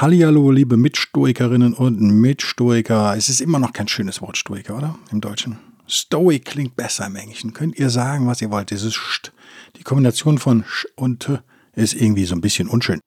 [0.00, 3.16] Hallihallo, liebe Mitstoikerinnen und Mitstoiker.
[3.16, 4.96] Es ist immer noch kein schönes Wort Stoiker, oder?
[5.10, 5.58] Im Deutschen.
[5.88, 7.52] Stoic klingt besser im Englischen.
[7.52, 8.70] Könnt ihr sagen, was ihr wollt?
[8.70, 9.32] Dieses St.
[9.76, 11.38] Die Kombination von Sch und T
[11.74, 13.00] ist irgendwie so ein bisschen unschön.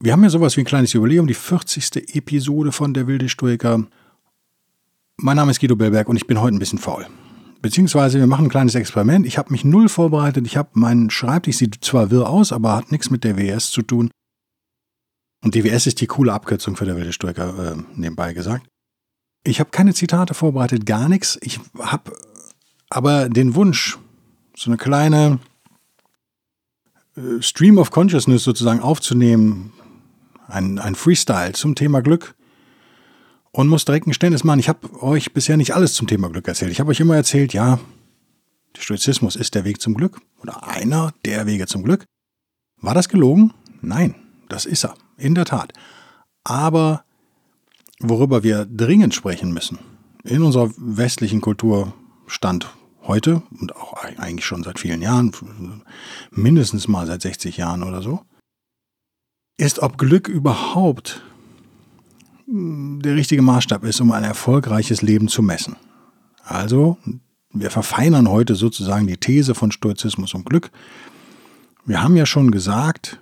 [0.00, 2.14] Wir haben ja sowas wie ein kleines Jubiläum, die 40.
[2.14, 3.88] Episode von Der wilde Stoiker.
[5.16, 7.08] Mein Name ist Guido Bellberg und ich bin heute ein bisschen faul.
[7.60, 9.26] Beziehungsweise wir machen ein kleines Experiment.
[9.26, 10.46] Ich habe mich null vorbereitet.
[10.46, 13.82] Ich habe meinen Schreibtisch, sieht zwar wirr aus, aber hat nichts mit der WS zu
[13.82, 14.12] tun.
[15.42, 18.66] Und DWS ist die coole Abkürzung für der wilde Stoiker, äh, nebenbei gesagt.
[19.44, 21.38] Ich habe keine Zitate vorbereitet, gar nichts.
[21.40, 22.12] Ich habe
[22.90, 23.98] aber den Wunsch,
[24.56, 25.38] so eine kleine
[27.16, 29.72] äh, Stream of Consciousness sozusagen aufzunehmen,
[30.48, 32.34] ein, ein Freestyle zum Thema Glück.
[33.52, 36.46] Und muss direkt ein Geständnis machen, ich habe euch bisher nicht alles zum Thema Glück
[36.46, 36.72] erzählt.
[36.72, 37.78] Ich habe euch immer erzählt, ja,
[38.76, 42.04] der Stoizismus ist der Weg zum Glück oder einer der Wege zum Glück.
[42.82, 43.54] War das gelogen?
[43.80, 44.14] Nein,
[44.48, 45.72] das ist er in der Tat.
[46.44, 47.04] Aber
[48.00, 49.78] worüber wir dringend sprechen müssen,
[50.24, 52.68] in unserer westlichen Kulturstand
[53.02, 55.32] heute und auch eigentlich schon seit vielen Jahren,
[56.30, 58.20] mindestens mal seit 60 Jahren oder so,
[59.56, 61.22] ist, ob Glück überhaupt
[62.46, 65.76] hm, der richtige Maßstab ist, um ein erfolgreiches Leben zu messen.
[66.44, 66.98] Also,
[67.50, 70.70] wir verfeinern heute sozusagen die These von Stoizismus und Glück.
[71.84, 73.20] Wir haben ja schon gesagt,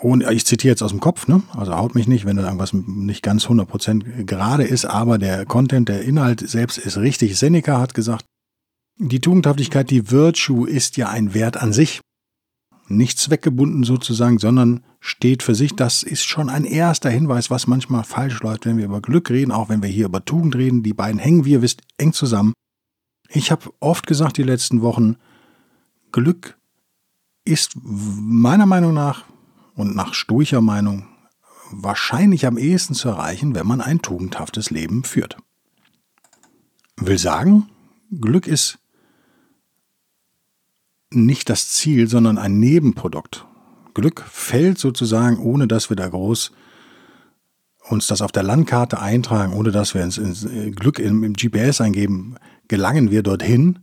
[0.00, 1.42] und ich zitiere jetzt aus dem Kopf, ne?
[1.54, 5.88] also haut mich nicht, wenn da irgendwas nicht ganz 100% gerade ist, aber der Content,
[5.88, 7.36] der Inhalt selbst ist richtig.
[7.36, 8.24] Seneca hat gesagt,
[8.96, 12.00] die Tugendhaftigkeit, die Virtue ist ja ein Wert an sich,
[12.88, 15.76] nicht zweckgebunden sozusagen, sondern steht für sich.
[15.76, 19.52] Das ist schon ein erster Hinweis, was manchmal falsch läuft, wenn wir über Glück reden,
[19.52, 20.82] auch wenn wir hier über Tugend reden.
[20.82, 22.52] Die beiden hängen, wie ihr wisst, eng zusammen.
[23.28, 25.16] Ich habe oft gesagt die letzten Wochen,
[26.10, 26.58] Glück
[27.44, 29.24] ist meiner Meinung nach
[29.80, 31.06] und nach stoischer Meinung
[31.72, 35.36] wahrscheinlich am ehesten zu erreichen, wenn man ein tugendhaftes Leben führt.
[36.96, 37.68] Will sagen,
[38.10, 38.78] Glück ist
[41.10, 43.46] nicht das Ziel, sondern ein Nebenprodukt.
[43.94, 46.52] Glück fällt sozusagen, ohne dass wir da groß
[47.88, 51.80] uns das auf der Landkarte eintragen, ohne dass wir ins, ins Glück im, im GPS
[51.80, 52.36] eingeben,
[52.68, 53.80] gelangen wir dorthin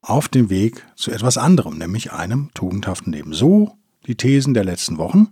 [0.00, 3.32] auf dem Weg zu etwas anderem, nämlich einem tugendhaften Leben.
[3.32, 3.76] So
[4.06, 5.28] die Thesen der letzten Wochen,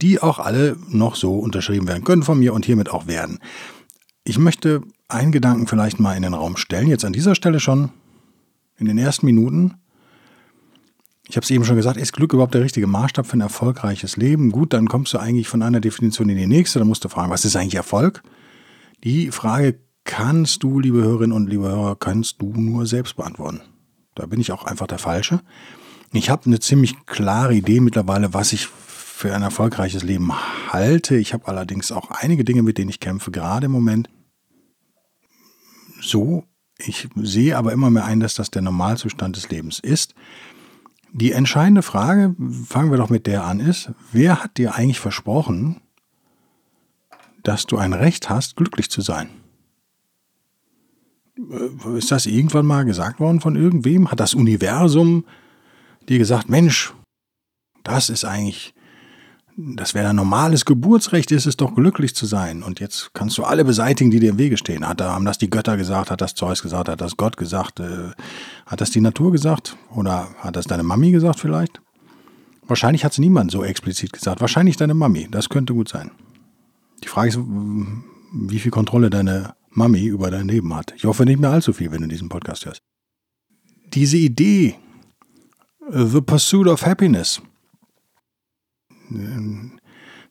[0.00, 3.38] die auch alle noch so unterschrieben werden können von mir und hiermit auch werden.
[4.24, 7.90] Ich möchte einen Gedanken vielleicht mal in den Raum stellen, jetzt an dieser Stelle schon
[8.78, 9.74] in den ersten Minuten.
[11.28, 14.16] Ich habe es eben schon gesagt, ist Glück überhaupt der richtige Maßstab für ein erfolgreiches
[14.16, 14.50] Leben?
[14.50, 17.30] Gut, dann kommst du eigentlich von einer Definition in die nächste, dann musst du fragen,
[17.30, 18.22] was ist eigentlich Erfolg?
[19.04, 23.60] Die Frage kannst du, liebe Hörerinnen und liebe Hörer, kannst du nur selbst beantworten.
[24.14, 25.40] Da bin ich auch einfach der Falsche.
[26.12, 30.32] Ich habe eine ziemlich klare Idee mittlerweile, was ich für ein erfolgreiches Leben
[30.72, 31.16] halte.
[31.16, 34.08] Ich habe allerdings auch einige Dinge, mit denen ich kämpfe, gerade im Moment.
[36.00, 36.44] So,
[36.78, 40.14] ich sehe aber immer mehr ein, dass das der Normalzustand des Lebens ist.
[41.12, 42.34] Die entscheidende Frage,
[42.66, 45.80] fangen wir doch mit der an, ist, wer hat dir eigentlich versprochen,
[47.42, 49.28] dass du ein Recht hast, glücklich zu sein?
[51.36, 54.10] Äh, ist das irgendwann mal gesagt worden von irgendwem?
[54.10, 55.24] Hat das Universum
[56.10, 56.92] dir gesagt, Mensch,
[57.84, 58.74] das ist eigentlich,
[59.56, 62.62] das wäre ein normales Geburtsrecht, ist es doch glücklich zu sein.
[62.62, 64.86] Und jetzt kannst du alle beseitigen, die dir im Wege stehen.
[64.86, 68.10] Hat, haben das die Götter gesagt, hat das Zeus gesagt, hat das Gott gesagt, äh,
[68.66, 71.80] hat das die Natur gesagt oder hat das deine Mami gesagt vielleicht?
[72.66, 74.40] Wahrscheinlich hat es niemand so explizit gesagt.
[74.40, 76.10] Wahrscheinlich deine Mami, das könnte gut sein.
[77.02, 80.92] Die Frage ist, wie viel Kontrolle deine Mami über dein Leben hat.
[80.96, 82.80] Ich hoffe nicht mehr allzu viel, wenn du diesen Podcast hörst.
[83.92, 84.76] Diese Idee,
[85.92, 87.42] The Pursuit of Happiness.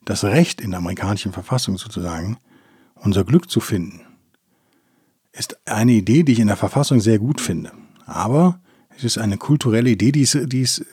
[0.05, 2.37] Das Recht in der amerikanischen Verfassung sozusagen,
[2.95, 4.01] unser Glück zu finden,
[5.33, 7.73] ist eine Idee, die ich in der Verfassung sehr gut finde.
[8.05, 8.61] Aber
[8.95, 10.85] es ist eine kulturelle Idee, die, ist, die, ist,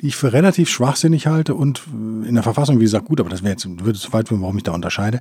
[0.00, 3.42] die ich für relativ schwachsinnig halte und in der Verfassung, wie gesagt, gut, aber das
[3.42, 5.20] wäre jetzt, würde zu weit führen, warum ich da unterscheide,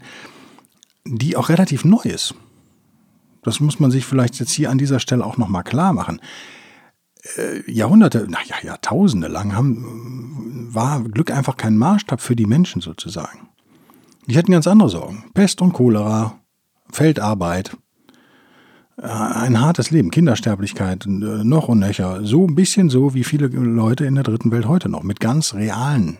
[1.03, 2.35] die auch relativ neu ist.
[3.44, 6.21] Das muss man sich vielleicht jetzt hier an dieser Stelle auch nochmal klar machen
[7.68, 13.50] Jahrhunderte, naja, Jahrtausende lang haben, war Glück einfach kein Maßstab für die Menschen sozusagen.
[14.27, 15.25] Die hatten ganz andere Sorgen.
[15.33, 16.41] Pest und Cholera
[16.91, 17.77] Feldarbeit,
[18.97, 22.25] äh, ein hartes Leben, Kindersterblichkeit, äh, noch und nöcher.
[22.25, 25.53] So ein bisschen so, wie viele Leute in der dritten Welt heute noch, mit ganz
[25.53, 26.17] realen,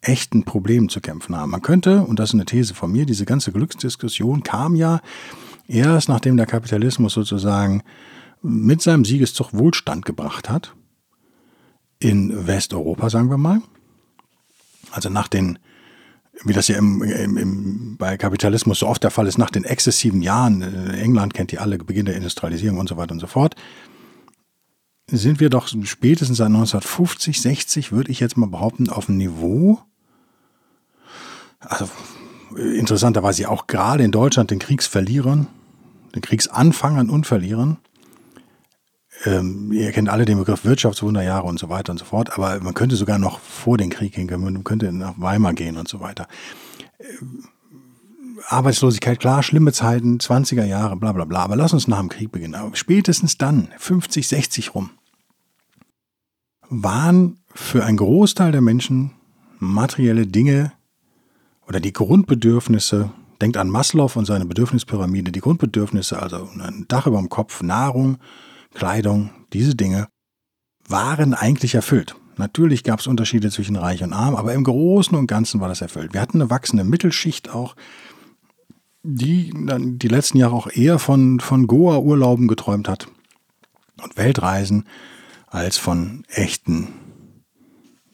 [0.00, 1.50] echten Problemen zu kämpfen haben.
[1.50, 5.00] Man könnte, und das ist eine These von mir, diese ganze Glücksdiskussion kam ja
[5.66, 7.82] erst nachdem der Kapitalismus sozusagen
[8.42, 10.74] mit seinem Siegeszug Wohlstand gebracht hat.
[11.98, 13.60] In Westeuropa, sagen wir mal.
[14.92, 15.58] Also nach den
[16.44, 19.64] wie das ja im, im, im, bei Kapitalismus so oft der Fall ist, nach den
[19.64, 23.26] exzessiven Jahren, äh, England kennt die alle, Beginn der Industrialisierung und so weiter und so
[23.26, 23.56] fort,
[25.10, 29.80] sind wir doch spätestens seit 1950, 60, würde ich jetzt mal behaupten, auf einem Niveau,
[31.60, 31.88] also
[32.56, 35.46] interessanterweise auch gerade in Deutschland den Kriegsverlierern,
[36.14, 37.78] den Kriegsanfangern und Verlierern,
[39.24, 42.74] ähm, ihr kennt alle den Begriff Wirtschaftswunderjahre und so weiter und so fort, aber man
[42.74, 46.28] könnte sogar noch vor den Krieg hingehen, man könnte nach Weimar gehen und so weiter.
[47.00, 47.44] Ähm,
[48.46, 52.30] Arbeitslosigkeit, klar, schlimme Zeiten, 20er Jahre, bla bla bla, aber lass uns nach dem Krieg
[52.30, 52.54] beginnen.
[52.54, 54.90] Aber spätestens dann, 50, 60 rum,
[56.70, 59.12] waren für einen Großteil der Menschen
[59.58, 60.72] materielle Dinge
[61.66, 63.10] oder die Grundbedürfnisse,
[63.40, 68.18] denkt an Maslow und seine Bedürfnispyramide, die Grundbedürfnisse, also ein Dach über dem Kopf, Nahrung,
[68.78, 70.06] Kleidung, diese Dinge
[70.86, 72.14] waren eigentlich erfüllt.
[72.36, 75.80] Natürlich gab es Unterschiede zwischen Reich und Arm, aber im Großen und Ganzen war das
[75.80, 76.14] erfüllt.
[76.14, 77.74] Wir hatten eine wachsende Mittelschicht auch,
[79.02, 83.08] die dann die letzten Jahre auch eher von, von Goa-Urlauben geträumt hat
[84.00, 84.84] und Weltreisen
[85.48, 86.86] als von echten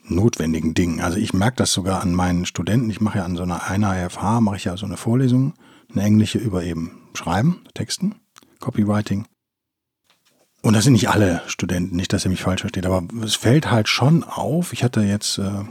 [0.03, 0.99] notwendigen Dingen.
[0.99, 2.89] Also ich merke das sogar an meinen Studenten.
[2.89, 5.53] Ich mache ja an so einer einer FH, mache ich ja so eine Vorlesung,
[5.93, 8.15] eine englische über eben Schreiben, Texten,
[8.59, 9.27] Copywriting.
[10.65, 13.69] Und das sind nicht alle Studenten, nicht, dass ihr mich falsch versteht, aber es fällt
[13.69, 14.73] halt schon auf.
[14.73, 15.63] Ich hatte jetzt, äh,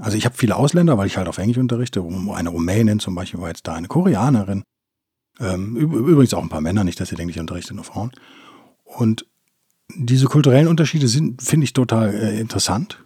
[0.00, 2.02] also ich habe viele Ausländer, weil ich halt auf Englisch unterrichte.
[2.34, 4.64] Eine Rumänin zum Beispiel war jetzt da, eine Koreanerin.
[5.38, 8.10] Ähm, übrigens auch ein paar Männer, nicht, dass ihr denkt, ich unterrichte nur Frauen.
[8.82, 9.26] Und
[9.94, 12.98] diese kulturellen Unterschiede sind, finde ich, total äh, interessant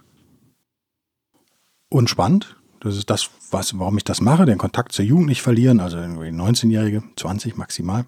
[1.91, 2.57] und spannend.
[2.81, 5.99] Das ist das, was, warum ich das mache, den Kontakt zur Jugend nicht verlieren, also
[5.99, 8.07] 19-Jährige, 20 maximal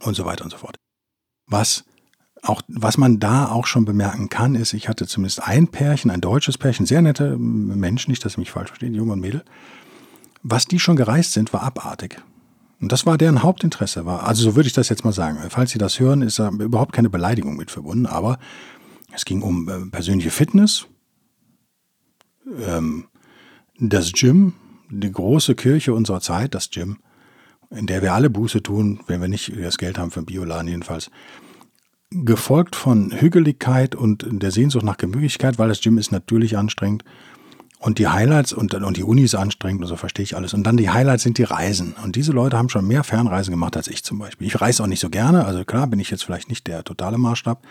[0.00, 0.74] und so weiter und so fort.
[1.46, 1.84] Was
[2.42, 6.20] auch, was man da auch schon bemerken kann, ist, ich hatte zumindest ein Pärchen, ein
[6.20, 9.44] deutsches Pärchen, sehr nette Menschen, nicht, dass ihr mich falsch versteht, Junge und Mädel.
[10.42, 12.16] Was die schon gereist sind, war abartig.
[12.80, 14.06] Und das war deren Hauptinteresse.
[14.06, 15.38] War, also so würde ich das jetzt mal sagen.
[15.50, 18.38] Falls Sie das hören, ist da überhaupt keine Beleidigung mit verbunden, aber
[19.12, 20.86] es ging um äh, persönliche Fitness,
[22.66, 23.06] ähm,
[23.78, 24.54] das Gym,
[24.88, 26.98] die große Kirche unserer Zeit, das Gym,
[27.70, 30.68] in der wir alle Buße tun, wenn wir nicht das Geld haben für einen Bioladen
[30.68, 31.10] jedenfalls
[32.10, 37.04] gefolgt von Hügeligkeit und der Sehnsucht nach Gemütlichkeit, weil das Gym ist natürlich anstrengend.
[37.78, 40.52] Und die Highlights und, und die Uni ist anstrengend, und so verstehe ich alles.
[40.52, 41.94] Und dann die Highlights sind die Reisen.
[42.04, 44.46] Und diese Leute haben schon mehr Fernreisen gemacht als ich zum Beispiel.
[44.48, 47.16] Ich reise auch nicht so gerne, also klar bin ich jetzt vielleicht nicht der totale
[47.16, 47.62] Maßstab.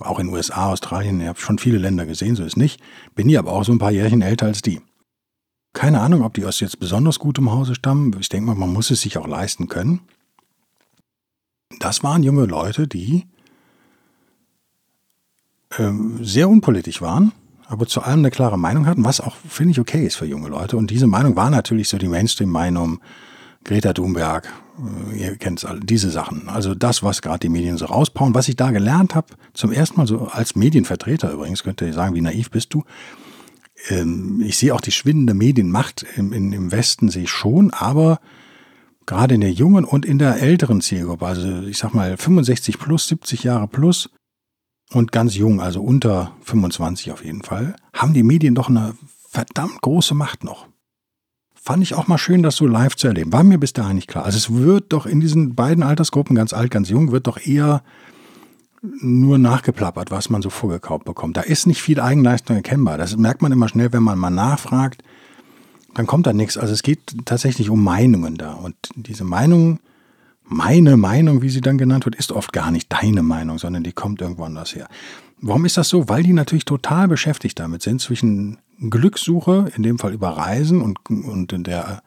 [0.00, 2.80] Auch in USA, Australien, ich habe schon viele Länder gesehen, so ist nicht.
[3.14, 4.80] Bin hier aber auch so ein paar Jährchen älter als die.
[5.72, 8.16] Keine Ahnung, ob die aus jetzt besonders gutem Hause stammen.
[8.18, 10.00] Ich denke mal, man muss es sich auch leisten können.
[11.78, 13.26] Das waren junge Leute, die
[16.20, 17.32] sehr unpolitisch waren,
[17.66, 20.48] aber zu allem eine klare Meinung hatten, was auch, finde ich, okay ist für junge
[20.48, 20.76] Leute.
[20.76, 23.00] Und diese Meinung war natürlich so die Mainstream-Meinung,
[23.64, 24.48] Greta Thunberg,
[25.12, 26.48] äh, ihr kennt alle, diese Sachen.
[26.48, 28.34] Also das, was gerade die Medien so rausbauen.
[28.34, 32.14] Was ich da gelernt habe, zum ersten Mal so als Medienvertreter übrigens, könnt ihr sagen,
[32.14, 32.84] wie naiv bist du.
[33.88, 38.20] Ähm, ich sehe auch die schwindende Medienmacht im, im Westen, sehe ich schon, aber
[39.06, 43.08] gerade in der jungen und in der älteren Zielgruppe, also ich sag mal 65 plus,
[43.08, 44.10] 70 Jahre plus,
[44.92, 48.94] und ganz jung, also unter 25 auf jeden Fall, haben die Medien doch eine
[49.28, 50.66] verdammt große Macht noch.
[51.54, 53.32] Fand ich auch mal schön, das so live zu erleben.
[53.32, 54.24] War mir bis dahin nicht klar.
[54.24, 57.82] Also es wird doch in diesen beiden Altersgruppen, ganz alt, ganz jung, wird doch eher
[58.82, 61.36] nur nachgeplappert, was man so vorgekauft bekommt.
[61.36, 62.98] Da ist nicht viel Eigenleistung erkennbar.
[62.98, 65.04] Das merkt man immer schnell, wenn man mal nachfragt.
[65.94, 66.58] Dann kommt da nichts.
[66.58, 68.54] Also es geht tatsächlich um Meinungen da.
[68.54, 69.78] Und diese Meinungen
[70.44, 73.92] meine Meinung, wie sie dann genannt wird, ist oft gar nicht deine Meinung, sondern die
[73.92, 74.88] kommt irgendwo anders her.
[75.40, 76.08] Warum ist das so?
[76.08, 80.98] Weil die natürlich total beschäftigt damit sind, zwischen Glückssuche, in dem Fall über Reisen und,
[81.08, 82.02] und der,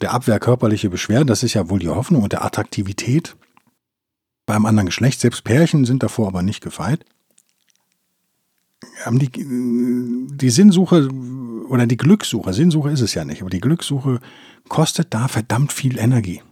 [0.00, 3.36] der Abwehr körperliche Beschwerden, das ist ja wohl die Hoffnung, und der Attraktivität
[4.46, 5.20] beim anderen Geschlecht.
[5.20, 7.04] Selbst Pärchen sind davor aber nicht gefeit.
[9.04, 11.08] Haben die, die Sinnsuche
[11.68, 14.20] oder die Glückssuche, Sinnsuche ist es ja nicht, aber die Glückssuche
[14.68, 16.42] kostet da verdammt viel Energie.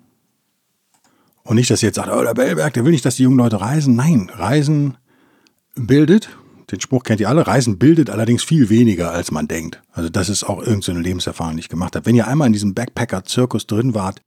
[1.48, 3.38] Und nicht, dass ihr jetzt sagt, oh, der Bellberg, der will nicht, dass die jungen
[3.38, 3.96] Leute reisen.
[3.96, 4.98] Nein, Reisen
[5.74, 6.28] bildet.
[6.70, 7.46] Den Spruch kennt ihr alle.
[7.46, 9.80] Reisen bildet allerdings viel weniger, als man denkt.
[9.92, 12.04] Also das ist auch irgendeine Lebenserfahrung, die ich gemacht habe.
[12.04, 14.20] Wenn ihr einmal in diesem Backpacker-Zirkus drin wart,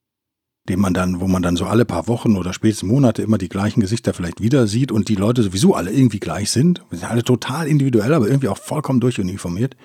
[0.67, 3.49] den man dann, wo man dann so alle paar Wochen oder spätestens Monate immer die
[3.49, 6.81] gleichen Gesichter vielleicht wieder sieht und die Leute sowieso alle irgendwie gleich sind.
[6.89, 9.77] Sind alle total individuell, aber irgendwie auch vollkommen durchuniformiert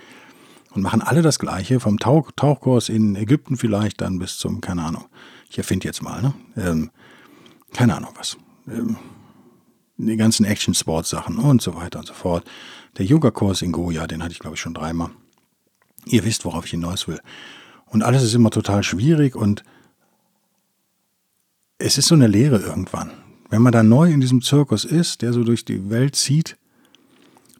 [0.70, 4.84] und machen alle das Gleiche, vom Tauch, Tauchkurs in Ägypten vielleicht dann bis zum, keine
[4.84, 5.04] Ahnung,
[5.50, 6.32] ich erfinde jetzt mal, ne?
[6.56, 6.90] Ähm,
[7.76, 8.36] keine Ahnung was.
[8.68, 8.96] Ähm,
[9.98, 12.44] die ganzen Action-Sport-Sachen und so weiter und so fort.
[12.98, 15.10] Der Yoga-Kurs in Goya, den hatte ich glaube ich schon dreimal.
[16.06, 17.20] Ihr wisst, worauf ich hinaus will.
[17.86, 19.62] Und alles ist immer total schwierig und
[21.78, 23.10] es ist so eine Lehre irgendwann.
[23.50, 26.56] Wenn man da neu in diesem Zirkus ist, der so durch die Welt zieht,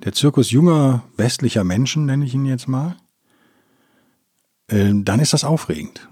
[0.03, 2.97] der Zirkus junger westlicher Menschen, nenne ich ihn jetzt mal,
[4.69, 6.09] äh, dann ist das aufregend.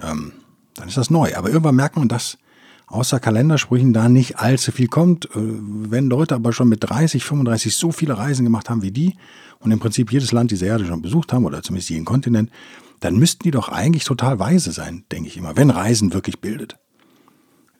[0.00, 0.32] Ähm,
[0.74, 1.34] dann ist das neu.
[1.34, 2.38] Aber irgendwann merkt man, dass
[2.86, 5.26] außer Kalendersprüchen da nicht allzu viel kommt.
[5.26, 9.14] Äh, wenn Leute aber schon mit 30, 35 so viele Reisen gemacht haben wie die
[9.58, 12.50] und im Prinzip jedes Land dieser Erde schon besucht haben oder zumindest jeden Kontinent,
[13.00, 16.78] dann müssten die doch eigentlich total weise sein, denke ich immer, wenn Reisen wirklich bildet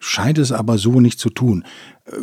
[0.06, 1.64] scheint es aber so nicht zu tun.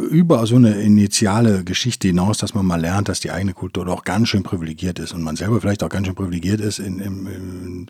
[0.09, 4.05] Über so eine initiale Geschichte hinaus, dass man mal lernt, dass die eigene Kultur doch
[4.05, 7.27] ganz schön privilegiert ist und man selber vielleicht auch ganz schön privilegiert ist, in, in,
[7.27, 7.87] in,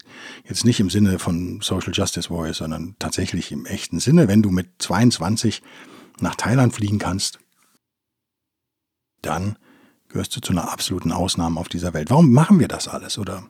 [0.47, 4.27] jetzt nicht im Sinne von Social Justice Warriors, sondern tatsächlich im echten Sinne.
[4.27, 5.61] Wenn du mit 22
[6.19, 7.37] nach Thailand fliegen kannst,
[9.21, 9.57] dann
[10.09, 12.09] gehörst du zu einer absoluten Ausnahme auf dieser Welt.
[12.09, 13.19] Warum machen wir das alles?
[13.19, 13.45] Oder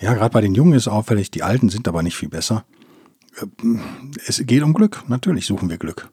[0.00, 2.64] ja, gerade bei den Jungen ist auffällig, die Alten sind aber nicht viel besser
[4.26, 5.02] es geht um Glück.
[5.08, 6.10] Natürlich suchen wir Glück.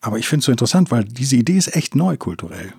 [0.00, 2.72] Aber ich finde es so interessant, weil diese Idee ist echt neu kulturell.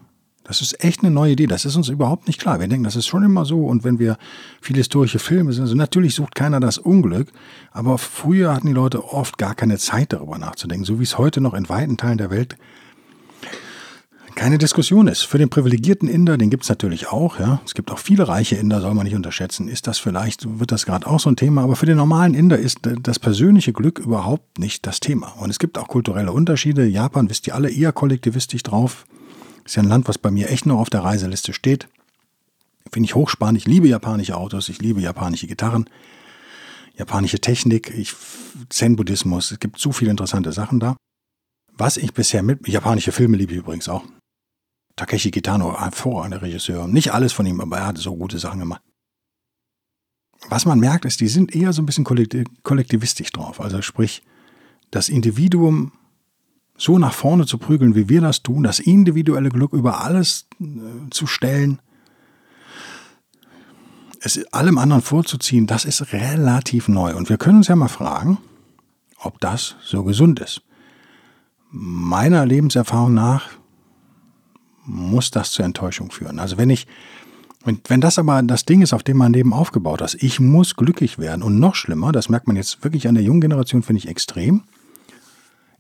[0.43, 1.47] Das ist echt eine neue Idee.
[1.47, 2.59] Das ist uns überhaupt nicht klar.
[2.59, 3.65] Wir denken, das ist schon immer so.
[3.65, 4.17] Und wenn wir
[4.61, 7.31] viele historische Filme sehen, also natürlich sucht keiner das Unglück.
[7.71, 10.83] Aber früher hatten die Leute oft gar keine Zeit darüber nachzudenken.
[10.83, 12.57] So wie es heute noch in weiten Teilen der Welt
[14.35, 15.21] keine Diskussion ist.
[15.23, 17.61] Für den privilegierten Inder, den gibt es natürlich auch, ja.
[17.65, 19.67] Es gibt auch viele reiche Inder, soll man nicht unterschätzen.
[19.67, 22.57] Ist das vielleicht, wird das gerade auch so ein Thema, aber für den normalen Inder
[22.57, 25.27] ist das persönliche Glück überhaupt nicht das Thema.
[25.39, 26.85] Und es gibt auch kulturelle Unterschiede.
[26.85, 29.05] Japan wisst ihr alle eher kollektivistisch drauf.
[29.65, 31.87] Ist ja ein Land, was bei mir echt noch auf der Reiseliste steht.
[32.91, 33.59] Finde ich hochspannend.
[33.59, 35.89] Ich liebe japanische Autos, ich liebe japanische Gitarren,
[36.97, 37.93] japanische Technik,
[38.69, 39.51] Zen-Buddhismus.
[39.51, 40.95] Es gibt so viele interessante Sachen da.
[41.75, 44.03] Was ich bisher mit, japanische Filme liebe ich übrigens auch.
[44.95, 46.87] Takeshi Kitano, hervorragender Regisseur.
[46.87, 48.81] Nicht alles von ihm, aber er hat so gute Sachen gemacht.
[50.49, 53.61] Was man merkt, ist, die sind eher so ein bisschen kollektivistisch drauf.
[53.61, 54.23] Also sprich,
[54.91, 55.93] das Individuum
[56.77, 61.09] so nach vorne zu prügeln, wie wir das tun, das individuelle Glück über alles äh,
[61.11, 61.79] zu stellen,
[64.19, 67.15] es allem anderen vorzuziehen, das ist relativ neu.
[67.15, 68.37] Und wir können uns ja mal fragen,
[69.17, 70.61] ob das so gesund ist.
[71.69, 73.49] Meiner Lebenserfahrung nach
[74.85, 76.39] muss das zur Enttäuschung führen.
[76.39, 76.87] Also wenn ich,
[77.63, 80.75] wenn, wenn das aber das Ding ist, auf dem mein Leben aufgebaut ist, ich muss
[80.75, 83.99] glücklich werden und noch schlimmer, das merkt man jetzt wirklich an der jungen Generation, finde
[83.99, 84.63] ich extrem.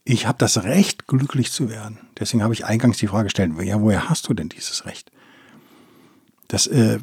[0.05, 1.99] Ich habe das Recht, glücklich zu werden.
[2.19, 5.11] Deswegen habe ich eingangs die Frage gestellt, ja, woher hast du denn dieses Recht?
[6.49, 6.99] Das, äh,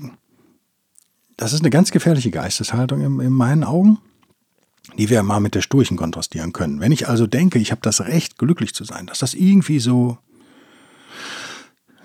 [1.36, 3.98] das ist eine ganz gefährliche Geisteshaltung in, in meinen Augen,
[4.98, 6.80] die wir mal mit der Sturchen kontrastieren können.
[6.80, 10.18] Wenn ich also denke, ich habe das Recht, glücklich zu sein, dass das irgendwie so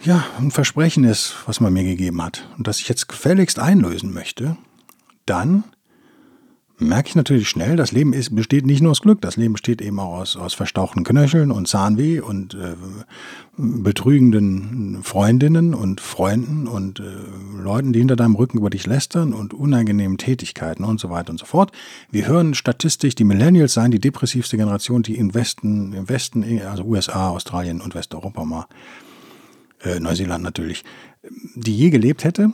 [0.05, 4.13] ja, ein Versprechen ist, was man mir gegeben hat und das ich jetzt gefälligst einlösen
[4.13, 4.57] möchte,
[5.25, 5.63] dann
[6.77, 9.81] merke ich natürlich schnell, das Leben ist, besteht nicht nur aus Glück, das Leben besteht
[9.81, 12.75] eben auch aus, aus verstauchten Knöcheln und Zahnweh und äh,
[13.57, 17.03] betrügenden Freundinnen und Freunden und äh,
[17.61, 21.39] Leuten, die hinter deinem Rücken über dich lästern und unangenehmen Tätigkeiten und so weiter und
[21.39, 21.71] so fort.
[22.11, 26.83] Wir hören statistisch, die Millennials seien die depressivste Generation, die im Westen, im Westen, also
[26.83, 28.65] USA, Australien und Westeuropa mal
[29.85, 30.83] äh, Neuseeland natürlich,
[31.55, 32.51] die je gelebt hätte.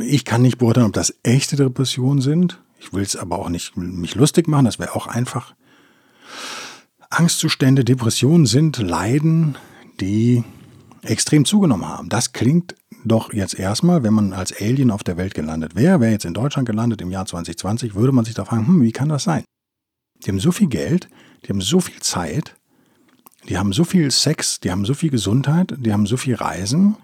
[0.00, 2.60] Ich kann nicht beurteilen, ob das echte Depressionen sind.
[2.78, 5.54] Ich will es aber auch nicht mich lustig machen, das wäre auch einfach.
[7.08, 9.56] Angstzustände, Depressionen sind Leiden,
[10.00, 10.44] die
[11.02, 12.08] extrem zugenommen haben.
[12.08, 12.74] Das klingt
[13.04, 16.34] doch jetzt erstmal, wenn man als Alien auf der Welt gelandet wäre, wäre jetzt in
[16.34, 19.44] Deutschland gelandet im Jahr 2020, würde man sich da fragen, hm, wie kann das sein?
[20.24, 21.08] Die haben so viel Geld,
[21.44, 22.56] die haben so viel Zeit,
[23.48, 26.96] die haben so viel Sex, die haben so viel Gesundheit, die haben so viel Reisen,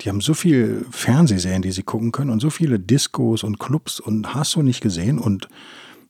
[0.00, 4.00] die haben so viel Fernsehserien, die sie gucken können und so viele Discos und Clubs
[4.00, 5.48] und hast du nicht gesehen und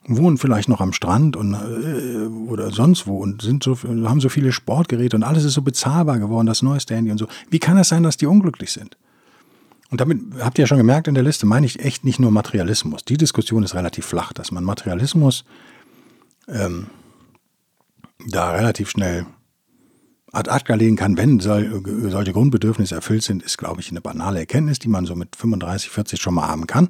[0.05, 4.29] wohnen vielleicht noch am Strand und, äh, oder sonst wo und sind so, haben so
[4.29, 7.27] viele Sportgeräte und alles ist so bezahlbar geworden, das neueste Handy und so.
[7.49, 8.97] Wie kann es sein, dass die unglücklich sind?
[9.91, 12.31] Und damit habt ihr ja schon gemerkt in der Liste, meine ich echt nicht nur
[12.31, 13.03] Materialismus.
[13.03, 15.43] Die Diskussion ist relativ flach, dass man Materialismus
[16.47, 16.87] ähm,
[18.25, 19.25] da relativ schnell
[20.31, 24.79] ad acta legen kann, wenn solche Grundbedürfnisse erfüllt sind, ist, glaube ich, eine banale Erkenntnis,
[24.79, 26.89] die man so mit 35, 40 schon mal haben kann.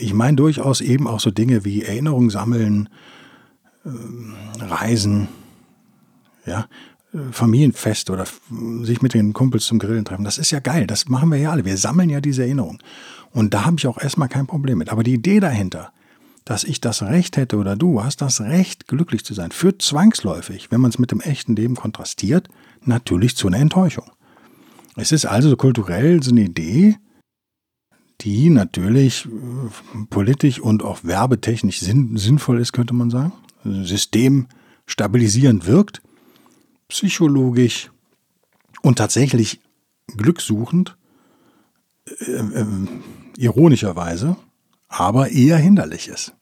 [0.00, 2.88] Ich meine durchaus eben auch so Dinge wie Erinnerungen sammeln,
[3.84, 5.28] äh, Reisen,
[6.44, 6.66] ja,
[7.30, 8.26] Familienfest oder
[8.82, 10.24] sich mit den Kumpels zum Grillen treffen.
[10.24, 10.86] Das ist ja geil.
[10.86, 11.64] Das machen wir ja alle.
[11.64, 12.78] Wir sammeln ja diese Erinnerungen.
[13.30, 14.90] Und da habe ich auch erstmal kein Problem mit.
[14.90, 15.90] Aber die Idee dahinter,
[16.48, 20.70] dass ich das Recht hätte oder du hast das Recht, glücklich zu sein, führt zwangsläufig,
[20.70, 22.48] wenn man es mit dem echten Leben kontrastiert,
[22.82, 24.10] natürlich zu einer Enttäuschung.
[24.96, 26.96] Es ist also kulturell so eine Idee,
[28.22, 33.34] die natürlich äh, politisch und auch werbetechnisch sinn sinnvoll ist, könnte man sagen.
[33.64, 34.46] System
[34.86, 36.00] stabilisierend wirkt,
[36.88, 37.90] psychologisch
[38.80, 39.60] und tatsächlich
[40.16, 40.96] glücksuchend,
[42.06, 42.66] äh, äh,
[43.36, 44.38] ironischerweise,
[44.88, 46.32] aber eher hinderlich ist.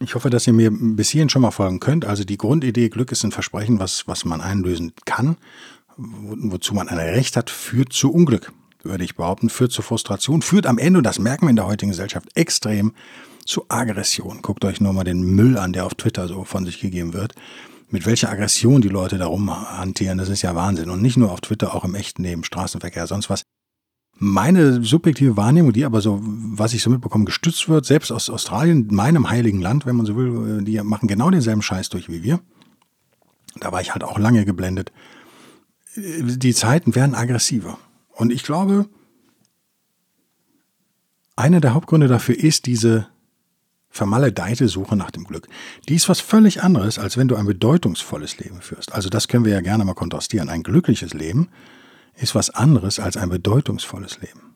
[0.00, 2.04] Ich hoffe, dass ihr mir bis hierhin schon mal folgen könnt.
[2.04, 5.36] Also die Grundidee, Glück ist ein Versprechen, was, was man einlösen kann,
[5.96, 10.42] wo, wozu man ein Recht hat, führt zu Unglück, würde ich behaupten, führt zu Frustration,
[10.42, 12.92] führt am Ende, und das merken wir in der heutigen Gesellschaft extrem,
[13.46, 14.42] zu Aggression.
[14.42, 17.34] Guckt euch nur mal den Müll an, der auf Twitter so von sich gegeben wird.
[17.88, 20.90] Mit welcher Aggression die Leute darum hantieren, das ist ja Wahnsinn.
[20.90, 23.44] Und nicht nur auf Twitter, auch im echten Leben, Straßenverkehr, sonst was.
[24.18, 28.88] Meine subjektive Wahrnehmung, die aber so, was ich so mitbekomme, gestützt wird, selbst aus Australien,
[28.90, 32.40] meinem heiligen Land, wenn man so will, die machen genau denselben Scheiß durch wie wir.
[33.60, 34.90] Da war ich halt auch lange geblendet.
[35.96, 37.78] Die Zeiten werden aggressiver.
[38.10, 38.88] Und ich glaube,
[41.36, 43.08] einer der Hauptgründe dafür ist diese
[43.90, 45.48] vermaledeite Suche nach dem Glück.
[45.88, 48.92] Die ist was völlig anderes, als wenn du ein bedeutungsvolles Leben führst.
[48.94, 50.48] Also das können wir ja gerne mal kontrastieren.
[50.48, 51.48] Ein glückliches Leben
[52.16, 54.54] ist was anderes als ein bedeutungsvolles Leben.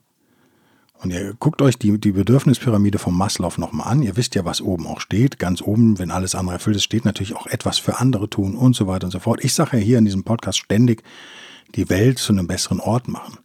[1.02, 4.02] Und ihr guckt euch die, die Bedürfnispyramide vom Maslow nochmal an.
[4.02, 5.38] Ihr wisst ja, was oben auch steht.
[5.38, 8.76] Ganz oben, wenn alles andere erfüllt ist, steht natürlich auch etwas für andere tun und
[8.76, 9.42] so weiter und so fort.
[9.42, 11.02] Ich sage ja hier in diesem Podcast ständig,
[11.74, 13.38] die Welt zu einem besseren Ort machen,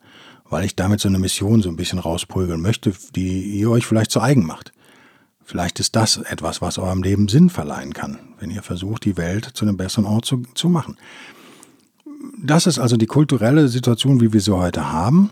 [0.50, 4.12] weil ich damit so eine Mission so ein bisschen rausprügeln möchte, die ihr euch vielleicht
[4.12, 4.74] zu eigen macht.
[5.46, 9.46] Vielleicht ist das etwas, was eurem Leben Sinn verleihen kann, wenn ihr versucht, die Welt
[9.54, 10.98] zu einem besseren Ort zu, zu machen
[12.38, 15.32] das ist also die kulturelle Situation, wie wir sie heute haben.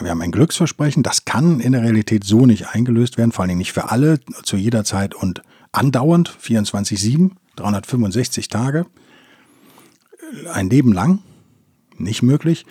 [0.00, 3.58] Wir haben ein Glücksversprechen, das kann in der Realität so nicht eingelöst werden, vor allem
[3.58, 8.86] nicht für alle, zu jeder Zeit und andauernd, 24-7, 365 Tage,
[10.52, 11.20] ein Leben lang,
[11.98, 12.64] nicht möglich.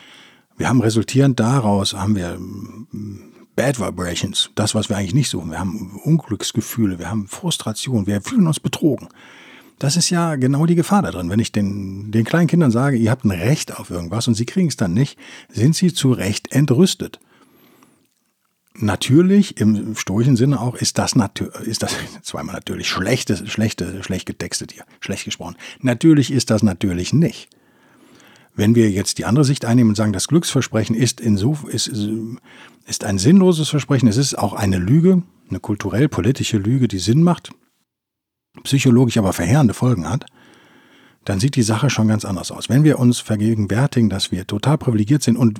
[0.57, 5.51] Wir haben resultierend daraus, haben wir mm, Bad Vibrations, das, was wir eigentlich nicht suchen.
[5.51, 9.09] Wir haben Unglücksgefühle, wir haben Frustration, wir fühlen uns betrogen.
[9.81, 11.31] Das ist ja genau die Gefahr da drin.
[11.31, 14.45] Wenn ich den, den kleinen Kindern sage, ihr habt ein Recht auf irgendwas und sie
[14.45, 15.17] kriegen es dann nicht,
[15.49, 17.19] sind sie zu Recht entrüstet.
[18.75, 21.15] Natürlich, im stoischen Sinne auch, ist das
[21.63, 25.55] ist das zweimal natürlich schlechte, schlechte, schlecht getextet hier, schlecht gesprochen.
[25.79, 27.49] Natürlich ist das natürlich nicht.
[28.53, 31.91] Wenn wir jetzt die andere Sicht einnehmen und sagen, das Glücksversprechen ist, inso, ist,
[32.85, 37.51] ist ein sinnloses Versprechen, es ist auch eine Lüge, eine kulturell-politische Lüge, die Sinn macht,
[38.63, 40.25] psychologisch aber verheerende Folgen hat,
[41.25, 42.69] dann sieht die Sache schon ganz anders aus.
[42.69, 45.59] Wenn wir uns vergegenwärtigen, dass wir total privilegiert sind und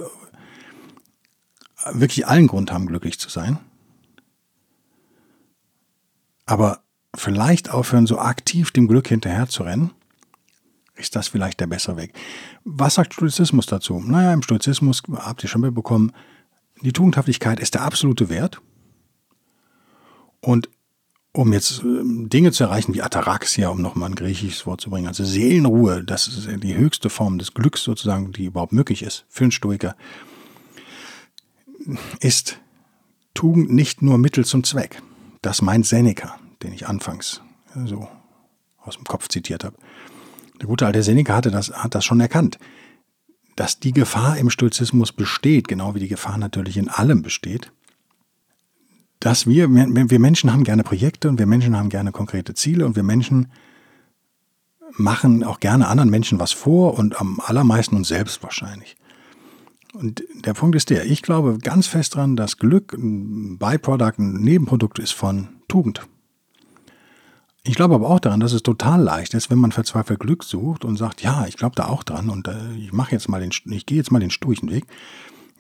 [1.92, 3.60] wirklich allen Grund haben, glücklich zu sein,
[6.46, 6.84] aber
[7.16, 9.92] vielleicht aufhören, so aktiv dem Glück hinterher zu rennen,
[10.96, 12.14] ist das vielleicht der bessere Weg.
[12.64, 14.00] Was sagt Stoizismus dazu?
[14.00, 16.12] Naja, im Stoizismus habt ihr schon mitbekommen,
[16.82, 18.62] die Tugendhaftigkeit ist der absolute Wert.
[20.40, 20.70] Und
[21.34, 25.08] um jetzt ähm, Dinge zu erreichen wie Ataraxia, um nochmal ein griechisches Wort zu bringen,
[25.08, 29.46] also Seelenruhe, das ist die höchste Form des Glücks sozusagen, die überhaupt möglich ist für
[29.46, 29.96] einen Stoiker,
[32.20, 32.60] ist
[33.34, 35.02] Tugend nicht nur Mittel zum Zweck.
[35.42, 37.42] Das meint Seneca, den ich anfangs
[37.86, 38.08] so
[38.78, 39.78] aus dem Kopf zitiert habe.
[40.60, 42.60] Der gute alte Seneca hatte das, hat das schon erkannt,
[43.56, 47.72] dass die Gefahr im Stoizismus besteht, genau wie die Gefahr natürlich in allem besteht,
[49.22, 52.96] dass wir, wir Menschen haben gerne Projekte und wir Menschen haben gerne konkrete Ziele und
[52.96, 53.52] wir Menschen
[54.98, 58.98] machen auch gerne anderen Menschen was vor und am allermeisten uns selbst wahrscheinlich.
[59.94, 64.34] Und der Punkt ist der, ich glaube ganz fest daran, dass Glück ein Byproduct, ein
[64.42, 66.02] Nebenprodukt ist von Tugend.
[67.64, 70.84] Ich glaube aber auch daran, dass es total leicht ist, wenn man verzweifelt Glück sucht
[70.84, 73.52] und sagt, ja, ich glaube da auch dran und äh, ich mache jetzt mal den,
[73.72, 74.88] ich gehe jetzt mal den sturchen Weg,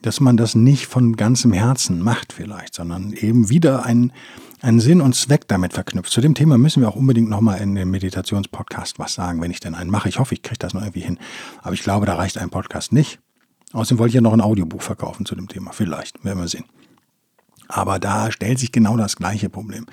[0.02, 4.12] dass man das nicht von ganzem Herzen macht vielleicht, sondern eben wieder einen,
[4.62, 6.12] einen Sinn und Zweck damit verknüpft.
[6.12, 9.60] Zu dem Thema müssen wir auch unbedingt nochmal in dem Meditationspodcast was sagen, wenn ich
[9.60, 10.10] denn einen mache.
[10.10, 11.20] Ich hoffe, ich kriege das noch irgendwie hin.
[11.62, 13.20] Aber ich glaube, da reicht ein Podcast nicht.
[13.74, 15.72] Außerdem wollte ich ja noch ein Audiobuch verkaufen zu dem Thema.
[15.72, 16.66] Vielleicht, werden wir sehen.
[17.68, 19.86] Aber da stellt sich genau das gleiche Problem.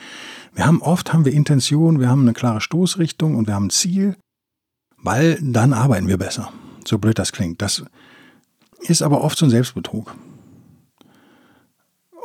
[0.53, 3.71] Wir haben oft haben wir Intention, wir haben eine klare Stoßrichtung und wir haben ein
[3.71, 4.16] Ziel,
[4.97, 6.53] weil dann arbeiten wir besser.
[6.85, 7.62] So blöd das klingt.
[7.62, 7.85] Das
[8.81, 10.14] ist aber oft so ein Selbstbetrug.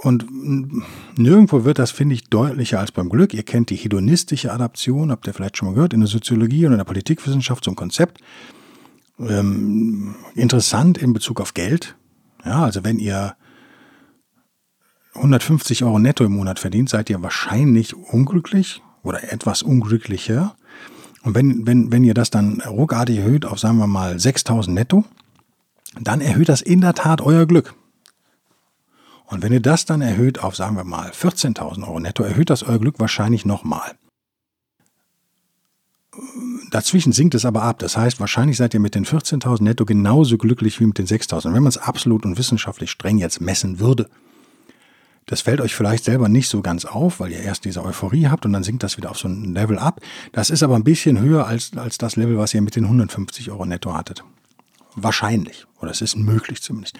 [0.03, 0.25] Und
[1.17, 3.33] nirgendwo wird das, finde ich, deutlicher als beim Glück.
[3.33, 6.73] Ihr kennt die hedonistische Adaption, habt ihr vielleicht schon mal gehört, in der Soziologie und
[6.73, 8.19] in der Politikwissenschaft so ein Konzept.
[9.17, 11.95] Ähm, interessant in Bezug auf Geld.
[12.43, 13.35] Ja, also wenn ihr
[15.15, 20.55] 150 Euro netto im Monat verdient, seid ihr wahrscheinlich unglücklich oder etwas unglücklicher.
[21.23, 25.05] Und wenn, wenn, wenn ihr das dann ruckartig erhöht auf, sagen wir mal, 6000 netto,
[25.99, 27.75] dann erhöht das in der Tat euer Glück.
[29.25, 32.63] Und wenn ihr das dann erhöht auf, sagen wir mal, 14.000 Euro netto, erhöht das
[32.63, 33.93] euer Glück wahrscheinlich nochmal.
[36.69, 37.79] Dazwischen sinkt es aber ab.
[37.79, 41.45] Das heißt, wahrscheinlich seid ihr mit den 14.000 netto genauso glücklich wie mit den 6.000.
[41.45, 44.09] Wenn man es absolut und wissenschaftlich streng jetzt messen würde,
[45.25, 48.45] das fällt euch vielleicht selber nicht so ganz auf, weil ihr erst diese Euphorie habt
[48.45, 50.01] und dann sinkt das wieder auf so ein Level ab.
[50.33, 53.49] Das ist aber ein bisschen höher als, als das Level, was ihr mit den 150
[53.49, 54.23] Euro netto hattet.
[54.95, 55.65] Wahrscheinlich.
[55.79, 56.97] Oder es ist möglich zumindest.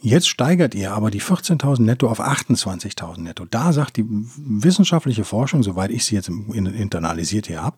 [0.00, 3.44] Jetzt steigert ihr aber die 14.000 netto auf 28.000 netto.
[3.44, 7.76] Da sagt die wissenschaftliche Forschung, soweit ich sie jetzt internalisiert hier habe,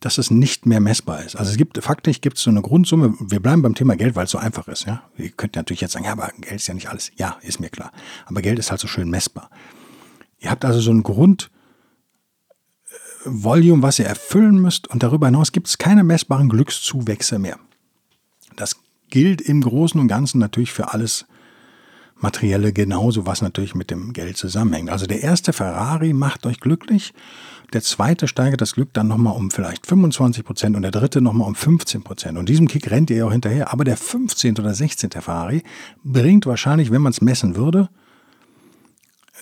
[0.00, 1.36] dass es nicht mehr messbar ist.
[1.36, 4.24] Also es gibt, faktisch gibt es so eine Grundsumme, wir bleiben beim Thema Geld, weil
[4.24, 4.86] es so einfach ist.
[4.86, 5.04] Ja?
[5.16, 7.12] Ihr könnt natürlich jetzt sagen, ja, aber Geld ist ja nicht alles.
[7.16, 7.92] Ja, ist mir klar.
[8.26, 9.48] Aber Geld ist halt so schön messbar.
[10.40, 11.50] Ihr habt also so ein Grundvolumen,
[13.82, 17.60] was ihr erfüllen müsst und darüber hinaus gibt es keine messbaren Glückszuwächse mehr.
[18.56, 18.81] Das
[19.12, 21.26] gilt im Großen und Ganzen natürlich für alles
[22.16, 24.90] Materielle genauso, was natürlich mit dem Geld zusammenhängt.
[24.90, 27.14] Also der erste Ferrari macht euch glücklich
[27.72, 31.48] der zweite steigert das Glück dann nochmal um vielleicht 25 Prozent und der dritte nochmal
[31.48, 32.36] um 15 Prozent.
[32.36, 33.72] Und diesem Kick rennt ihr ja auch hinterher.
[33.72, 34.58] Aber der 15.
[34.58, 35.10] oder 16.
[35.10, 35.62] Ferrari
[36.04, 37.88] bringt wahrscheinlich, wenn man es messen würde,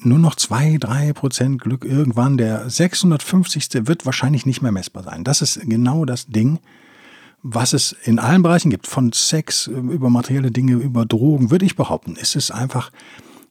[0.03, 2.37] nur noch 2, 3 Prozent Glück irgendwann.
[2.37, 3.87] Der 650.
[3.87, 5.25] wird wahrscheinlich nicht mehr messbar sein.
[5.25, 6.61] Das ist genau das Ding,
[7.43, 8.87] was es in allen Bereichen gibt.
[8.87, 12.17] Von Sex über materielle Dinge, über Drogen, würde ich behaupten.
[12.21, 12.91] Es ist einfach,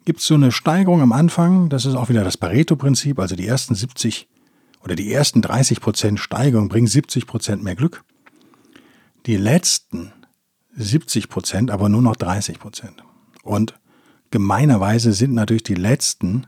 [0.06, 1.69] gibt es so eine Steigerung am Anfang.
[1.69, 3.19] Das ist auch wieder das Pareto-Prinzip.
[3.19, 4.28] Also die ersten 70
[4.84, 8.04] oder die ersten 30 Prozent Steigerung bringen 70 Prozent mehr Glück.
[9.25, 10.13] Die letzten
[10.75, 13.04] 70 Prozent aber nur noch 30 Prozent.
[13.43, 13.73] Und
[14.32, 16.47] gemeinerweise sind natürlich die letzten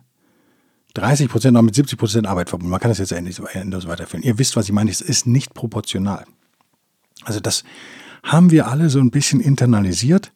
[0.94, 2.70] 30 Prozent auch mit 70 Prozent Arbeit verbunden.
[2.70, 4.24] Man kann das jetzt endlos weiterführen.
[4.24, 4.92] Ihr wisst, was ich meine.
[4.92, 6.26] Es ist nicht proportional.
[7.24, 7.64] Also das
[8.24, 10.32] haben wir alle so ein bisschen internalisiert.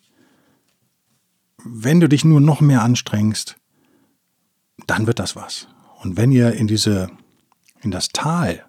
[1.63, 3.57] Wenn du dich nur noch mehr anstrengst,
[4.87, 5.67] dann wird das was.
[6.01, 7.09] Und wenn ihr in diese
[7.81, 8.65] in das Tal,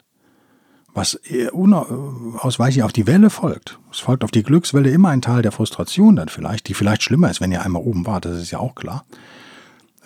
[0.97, 1.21] was
[1.53, 3.79] unausweichlich auf die Welle folgt.
[3.91, 7.31] Es folgt auf die Glückswelle immer ein Tal der Frustration dann vielleicht, die vielleicht schlimmer
[7.31, 9.05] ist, wenn ihr einmal oben wart, das ist ja auch klar.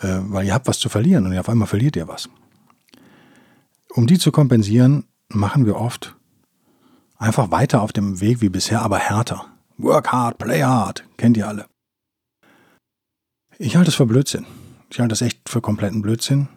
[0.01, 2.29] Äh, weil ihr habt was zu verlieren und auf einmal verliert ihr was.
[3.93, 6.15] Um die zu kompensieren, machen wir oft
[7.21, 9.45] einfach weiter auf dem Weg wie bisher, aber härter.
[9.77, 11.65] Work hard, play hard, kennt ihr alle.
[13.57, 14.45] Ich halte es für Blödsinn.
[14.89, 16.49] Ich halte es echt für kompletten Blödsinn.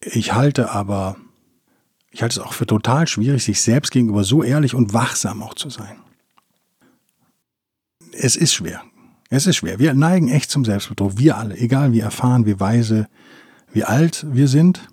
[0.00, 1.16] Ich halte aber
[2.10, 5.54] ich halte es auch für total schwierig, sich selbst gegenüber so ehrlich und wachsam auch
[5.54, 5.96] zu sein.
[8.12, 8.82] Es ist schwer.
[9.30, 9.78] Es ist schwer.
[9.78, 11.16] Wir neigen echt zum Selbstbetrug.
[11.16, 13.08] Wir alle, egal wie erfahren, wie weise,
[13.72, 14.88] wie alt wir sind.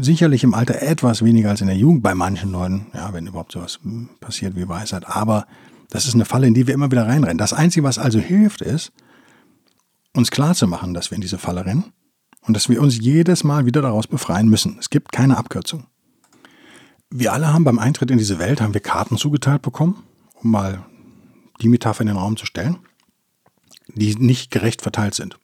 [0.00, 3.52] Sicherlich im Alter etwas weniger als in der Jugend bei manchen Leuten, ja, wenn überhaupt
[3.52, 3.80] sowas
[4.20, 5.06] passiert wie Weisheit.
[5.06, 5.46] Aber
[5.90, 7.38] das ist eine Falle, in die wir immer wieder reinrennen.
[7.38, 8.92] Das Einzige, was also hilft, ist,
[10.14, 11.92] uns klarzumachen, dass wir in diese Falle rennen
[12.42, 14.76] und dass wir uns jedes Mal wieder daraus befreien müssen.
[14.78, 15.86] Es gibt keine Abkürzung.
[17.10, 20.02] Wir alle haben beim Eintritt in diese Welt, haben wir Karten zugeteilt bekommen,
[20.42, 20.84] um mal
[21.60, 22.78] die Metapher in den Raum zu stellen,
[23.88, 25.38] die nicht gerecht verteilt sind.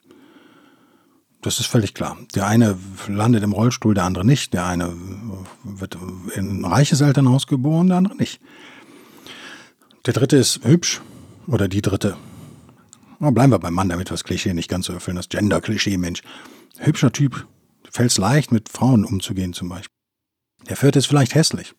[1.42, 2.18] Das ist völlig klar.
[2.34, 4.52] Der eine landet im Rollstuhl, der andere nicht.
[4.52, 4.92] Der eine
[5.64, 5.96] wird
[6.34, 8.40] in ein reiches Elternhaus geboren, der andere nicht.
[10.06, 11.00] Der dritte ist hübsch
[11.46, 12.16] oder die dritte.
[13.18, 15.96] Na, bleiben wir beim Mann, damit wir das Klischee nicht ganz so erfüllen, das Gender-Klischee,
[15.96, 16.22] Mensch.
[16.78, 17.46] Hübscher Typ,
[17.90, 19.96] fällt es leicht, mit Frauen umzugehen zum Beispiel.
[20.68, 21.74] Der vierte ist vielleicht hässlich.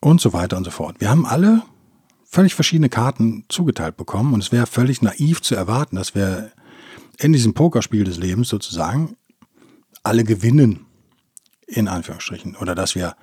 [0.00, 0.96] Und so weiter und so fort.
[1.00, 1.62] Wir haben alle
[2.24, 6.52] völlig verschiedene Karten zugeteilt bekommen und es wäre völlig naiv zu erwarten, dass wir
[7.20, 9.16] in diesem Pokerspiel des Lebens sozusagen
[10.02, 10.86] alle gewinnen,
[11.66, 13.14] in Anführungsstrichen, oder dass wir,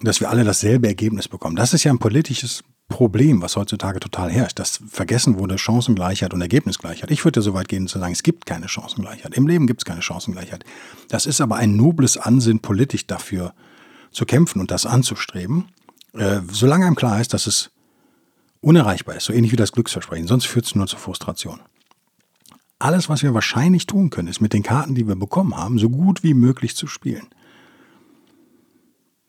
[0.00, 1.56] dass wir alle dasselbe Ergebnis bekommen.
[1.56, 6.40] Das ist ja ein politisches Problem, was heutzutage total herrscht, dass vergessen wurde Chancengleichheit und
[6.40, 7.10] Ergebnisgleichheit.
[7.10, 9.34] Ich würde so weit gehen zu sagen, es gibt keine Chancengleichheit.
[9.34, 10.64] Im Leben gibt es keine Chancengleichheit.
[11.08, 13.54] Das ist aber ein nobles Ansinnen, politisch dafür
[14.10, 15.68] zu kämpfen und das anzustreben,
[16.14, 17.70] äh, solange einem klar ist, dass es
[18.60, 21.60] unerreichbar ist, so ähnlich wie das Glücksversprechen, sonst führt es nur zur Frustration.
[22.80, 25.90] Alles, was wir wahrscheinlich tun können, ist mit den Karten, die wir bekommen haben, so
[25.90, 27.26] gut wie möglich zu spielen.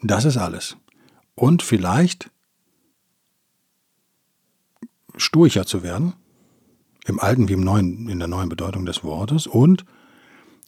[0.02, 0.78] Das ist alles.
[1.36, 2.32] Und vielleicht
[5.18, 6.14] sturcher zu werden,
[7.06, 9.84] im alten wie im neuen, in der neuen Bedeutung des Wortes, und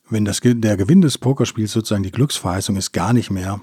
[0.09, 3.61] wenn das, der Gewinn des Pokerspiels sozusagen die Glücksverheißung ist, gar nicht mehr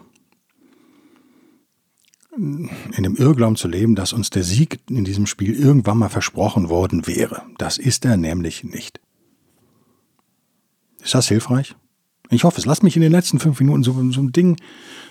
[2.37, 2.71] in
[3.03, 7.07] dem Irrglauben zu leben, dass uns der Sieg in diesem Spiel irgendwann mal versprochen worden
[7.07, 7.43] wäre.
[7.59, 8.99] Das ist er nämlich nicht.
[11.03, 11.75] Ist das hilfreich?
[12.31, 12.67] Ich hoffe es.
[12.67, 14.57] Lass mich in den letzten fünf Minuten so, so ein Ding,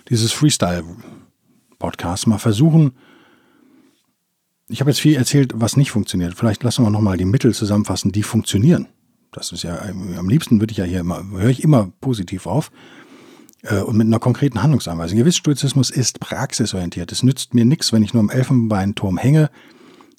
[0.10, 2.94] dieses Freestyle-Podcast mal versuchen.
[4.68, 6.36] Ich habe jetzt viel erzählt, was nicht funktioniert.
[6.36, 8.88] Vielleicht lassen wir nochmal die Mittel zusammenfassen, die funktionieren.
[9.32, 12.72] Das ist ja, am liebsten würde ich ja hier immer, höre ich immer positiv auf.
[13.64, 15.18] Äh, und mit einer konkreten Handlungsanweisung.
[15.18, 17.12] Gewiss Stoizismus ist praxisorientiert.
[17.12, 19.50] Es nützt mir nichts, wenn ich nur im Elfenbeinturm hänge,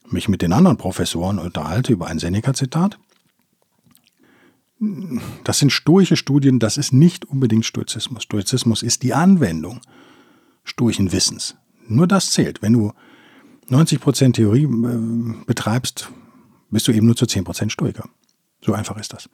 [0.08, 2.98] mich mit den anderen Professoren unterhalte über ein Seneca-Zitat.
[5.44, 8.22] Das sind stoische Studien, das ist nicht unbedingt Stoizismus.
[8.22, 9.80] Stoizismus ist die Anwendung
[10.64, 11.56] stoischen Wissens.
[11.86, 12.62] Nur das zählt.
[12.62, 12.92] Wenn du
[13.68, 16.10] 90% Theorie äh, betreibst,
[16.70, 18.08] bist du eben nur zu 10% Stoiker.
[18.62, 19.28] So einfach ist das.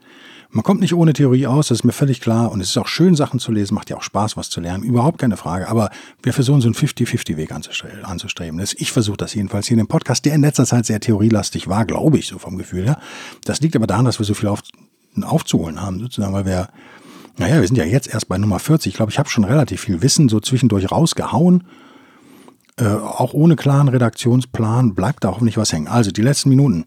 [0.51, 2.53] Man kommt nicht ohne Theorie aus, das ist mir völlig klar.
[2.53, 4.85] Und es ist auch schön, Sachen zu lesen, macht ja auch Spaß, was zu lernen.
[4.85, 5.69] Überhaupt keine Frage.
[5.69, 5.91] Aber
[6.23, 8.65] wir versuchen so einen 50-50-Weg anzustreben.
[8.79, 11.85] Ich versuche das jedenfalls hier in dem Podcast, der in letzter Zeit sehr theorielastig war,
[11.85, 13.01] glaube ich, so vom Gefühl her.
[13.45, 14.63] Das liegt aber daran, dass wir so viel auf,
[15.25, 16.69] aufzuholen haben, sozusagen, weil wir,
[17.39, 18.91] naja, wir sind ja jetzt erst bei Nummer 40.
[18.91, 21.65] Ich glaube, ich habe schon relativ viel Wissen so zwischendurch rausgehauen.
[22.79, 25.89] Äh, auch ohne klaren Redaktionsplan bleibt da hoffentlich was hängen.
[25.89, 26.87] Also die letzten Minuten.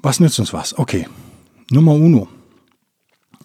[0.00, 0.78] Was nützt uns was?
[0.78, 1.06] Okay,
[1.70, 2.28] Nummer uno.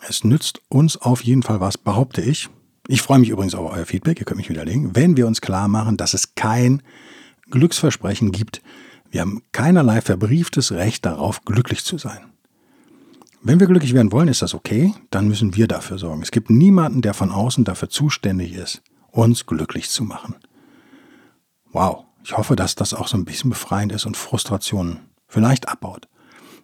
[0.08, 2.50] Es nützt uns auf jeden Fall was, behaupte ich.
[2.88, 5.70] Ich freue mich übrigens auf euer Feedback, ihr könnt mich widerlegen, wenn wir uns klar
[5.70, 6.84] machen, dass es kein
[7.50, 8.62] Glücksversprechen gibt.
[9.10, 12.33] Wir haben keinerlei verbrieftes Recht darauf, glücklich zu sein.
[13.46, 16.22] Wenn wir glücklich werden wollen, ist das okay, dann müssen wir dafür sorgen.
[16.22, 20.36] Es gibt niemanden, der von außen dafür zuständig ist, uns glücklich zu machen.
[21.74, 26.08] Wow, ich hoffe, dass das auch so ein bisschen befreiend ist und Frustrationen vielleicht abbaut.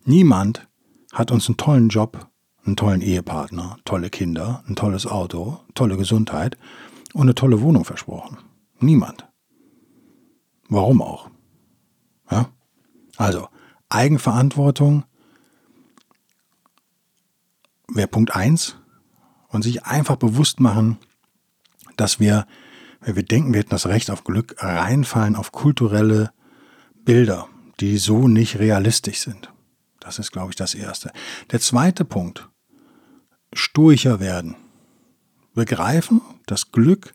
[0.06, 0.70] Niemand
[1.12, 2.30] hat uns einen tollen Job,
[2.63, 6.58] einen tollen Ehepartner, tolle Kinder, ein tolles Auto, tolle Gesundheit
[7.13, 8.38] und eine tolle Wohnung versprochen.
[8.80, 9.28] Niemand.
[10.70, 11.30] Warum auch?
[12.32, 12.52] Ja?
[13.18, 13.50] Also,
[13.89, 15.04] Eigenverantwortung
[17.93, 18.78] wäre Punkt 1
[19.49, 20.97] und sich einfach bewusst machen,
[21.97, 22.47] dass wir,
[23.02, 26.32] wenn wir denken, wir hätten das Recht auf Glück, reinfallen auf kulturelle
[27.04, 27.47] Bilder,
[27.80, 29.52] die so nicht realistisch sind.
[29.99, 31.12] Das ist, glaube ich, das Erste.
[31.52, 32.49] Der zweite Punkt,
[33.54, 34.56] stoischer werden.
[35.54, 37.13] Begreifen, dass Glück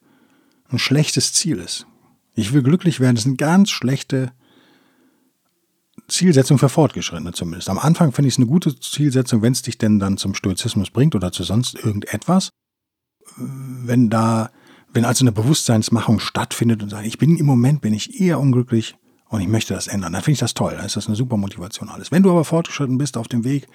[0.69, 1.87] ein schlechtes Ziel ist.
[2.35, 4.33] Ich will glücklich werden, das ist eine ganz schlechte
[6.09, 7.69] Zielsetzung für Fortgeschrittene zumindest.
[7.69, 10.91] Am Anfang finde ich es eine gute Zielsetzung, wenn es dich denn dann zum Stoizismus
[10.91, 12.51] bringt oder zu sonst irgendetwas.
[13.37, 14.51] Wenn da,
[14.93, 18.97] wenn also eine Bewusstseinsmachung stattfindet und sagt, ich bin im Moment bin ich eher unglücklich,
[19.35, 20.13] und ich möchte das ändern.
[20.13, 20.75] Dann finde ich das toll.
[20.77, 22.13] Dann ist das eine super Motivation alles.
[22.13, 23.67] Wenn du aber fortgeschritten bist auf dem Weg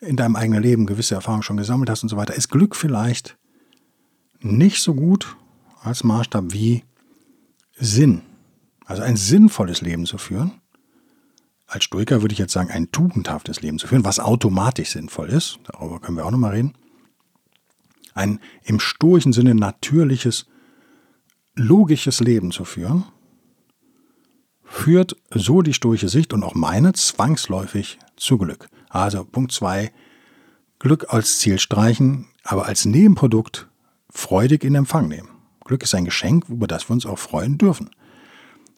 [0.00, 3.36] in deinem eigenen Leben, gewisse Erfahrungen schon gesammelt hast und so weiter, ist Glück vielleicht
[4.40, 5.36] nicht so gut
[5.82, 6.82] als Maßstab wie
[7.76, 8.22] Sinn.
[8.84, 10.52] Also ein sinnvolles Leben zu führen.
[11.72, 15.58] Als Stoiker würde ich jetzt sagen, ein tugendhaftes Leben zu führen, was automatisch sinnvoll ist.
[15.64, 16.74] Darüber können wir auch nochmal reden.
[18.12, 20.44] Ein im stoischen Sinne natürliches,
[21.54, 23.04] logisches Leben zu führen
[24.64, 28.68] führt so die stoische Sicht und auch meine zwangsläufig zu Glück.
[28.90, 29.90] Also Punkt 2,
[30.78, 33.66] Glück als Ziel streichen, aber als Nebenprodukt
[34.10, 35.30] freudig in Empfang nehmen.
[35.64, 37.88] Glück ist ein Geschenk, über das wir uns auch freuen dürfen.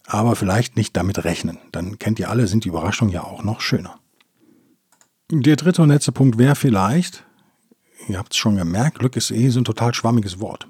[0.07, 1.59] Aber vielleicht nicht damit rechnen.
[1.73, 3.99] Dann kennt ihr alle, sind die Überraschungen ja auch noch schöner.
[5.31, 7.25] Der dritte und letzte Punkt wäre vielleicht,
[8.09, 10.69] ihr habt es schon gemerkt, Glück ist eh so ein total schwammiges Wort.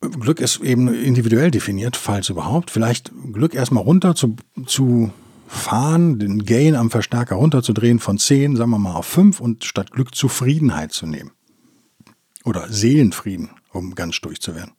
[0.00, 2.70] Glück ist eben individuell definiert, falls überhaupt.
[2.70, 5.12] Vielleicht Glück erstmal runter zu, zu
[5.46, 9.90] fahren, den Gain am Verstärker runterzudrehen von 10, sagen wir mal, auf 5 und statt
[9.90, 11.32] Glück Zufriedenheit zu nehmen.
[12.44, 14.72] Oder Seelenfrieden, um ganz durch zu werden.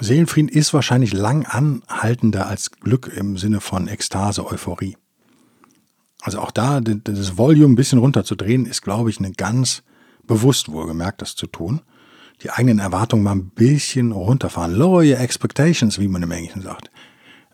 [0.00, 4.96] Seelenfrieden ist wahrscheinlich lang anhaltender als Glück im Sinne von Ekstase, Euphorie.
[6.22, 9.82] Also auch da das Volume ein bisschen runterzudrehen, ist, glaube ich, eine ganz
[10.26, 11.80] bewusst wohlgemerkt, das zu tun
[12.42, 14.74] die eigenen Erwartungen mal ein bisschen runterfahren.
[14.74, 16.90] Lower your expectations, wie man im Englischen sagt.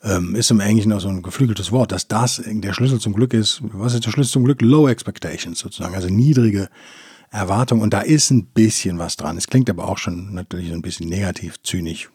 [0.02, 3.34] Ähm, ist im Englischen auch so ein geflügeltes Wort, dass das der Schlüssel zum Glück
[3.34, 3.60] ist.
[3.72, 4.62] Was ist der Schlüssel zum Glück?
[4.62, 6.68] Low expectations sozusagen, also niedrige
[7.30, 7.82] Erwartungen.
[7.82, 9.36] Und da ist ein bisschen was dran.
[9.36, 12.10] Es klingt aber auch schon natürlich so ein bisschen negativ, zynisch.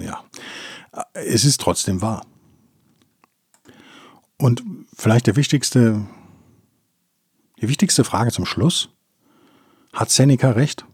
[0.00, 0.24] Ja,
[1.14, 2.26] es ist trotzdem wahr.
[4.38, 4.62] Und
[4.94, 6.06] vielleicht der wichtigste,
[7.60, 8.90] die wichtigste Frage zum Schluss.
[9.92, 10.84] Hat Seneca recht?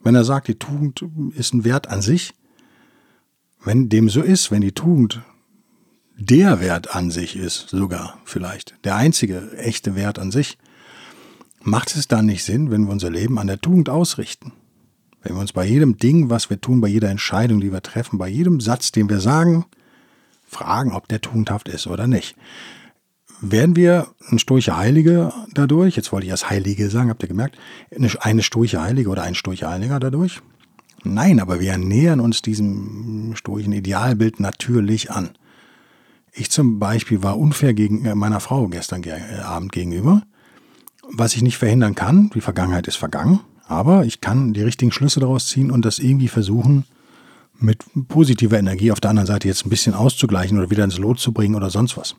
[0.00, 2.32] Wenn er sagt, die Tugend ist ein Wert an sich,
[3.64, 5.22] wenn dem so ist, wenn die Tugend
[6.16, 10.58] der Wert an sich ist, sogar vielleicht, der einzige echte Wert an sich,
[11.66, 14.52] Macht es dann nicht Sinn, wenn wir unser Leben an der Tugend ausrichten?
[15.26, 18.16] Wenn wir uns bei jedem Ding, was wir tun, bei jeder Entscheidung, die wir treffen,
[18.16, 19.64] bei jedem Satz, den wir sagen,
[20.46, 22.36] fragen, ob der tugendhaft ist oder nicht.
[23.40, 27.58] Werden wir ein sturche Heilige dadurch, jetzt wollte ich als Heilige sagen, habt ihr gemerkt,
[28.20, 30.42] eine, sturche Heilige oder ein sturcher Heiliger dadurch?
[31.02, 35.30] Nein, aber wir nähern uns diesem sturchen Idealbild natürlich an.
[36.32, 39.02] Ich zum Beispiel war unfair gegen äh, meiner Frau gestern
[39.42, 40.22] Abend gegenüber,
[41.10, 42.30] was ich nicht verhindern kann.
[42.32, 46.28] Die Vergangenheit ist vergangen, aber ich kann die richtigen Schlüsse daraus ziehen und das irgendwie
[46.28, 46.84] versuchen,
[47.58, 51.18] mit positiver Energie auf der anderen Seite jetzt ein bisschen auszugleichen oder wieder ins Lot
[51.18, 52.16] zu bringen oder sonst was.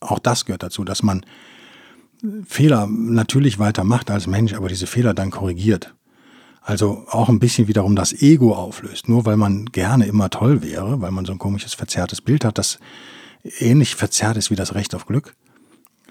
[0.00, 1.24] Auch das gehört dazu, dass man
[2.46, 5.94] Fehler natürlich weitermacht als Mensch, aber diese Fehler dann korrigiert.
[6.60, 9.08] Also auch ein bisschen wiederum das Ego auflöst.
[9.08, 12.58] Nur weil man gerne immer toll wäre, weil man so ein komisches verzerrtes Bild hat,
[12.58, 12.78] das
[13.58, 15.34] ähnlich verzerrt ist wie das Recht auf Glück,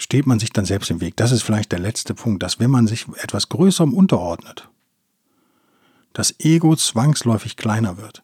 [0.02, 1.16] steht man sich dann selbst im Weg.
[1.16, 4.68] Das ist vielleicht der letzte Punkt, dass wenn man sich etwas Größerem unterordnet,
[6.14, 8.24] das Ego zwangsläufig kleiner wird.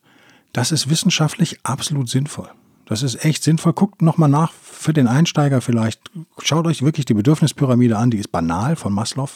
[0.53, 2.49] Das ist wissenschaftlich absolut sinnvoll.
[2.85, 3.73] Das ist echt sinnvoll.
[3.73, 6.01] Guckt nochmal nach für den Einsteiger vielleicht.
[6.39, 9.29] Schaut euch wirklich die Bedürfnispyramide an, die ist banal von Maslow.